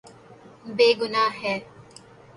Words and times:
یے 0.77 0.87
گناہ 0.99 1.31
ہے 1.41 1.55